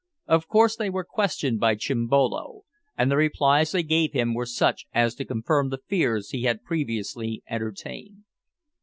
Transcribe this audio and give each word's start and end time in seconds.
Of 0.25 0.47
course 0.47 0.75
they 0.75 0.89
were 0.89 1.03
questioned 1.03 1.59
by 1.59 1.75
Chimbolo, 1.75 2.61
and 2.97 3.11
the 3.11 3.17
replies 3.17 3.71
they 3.71 3.83
gave 3.83 4.13
him 4.13 4.33
were 4.33 4.47
such 4.47 4.87
as 4.95 5.13
to 5.13 5.25
confirm 5.25 5.69
the 5.69 5.77
fears 5.85 6.31
he 6.31 6.41
had 6.41 6.63
previously 6.63 7.43
entertained. 7.47 8.23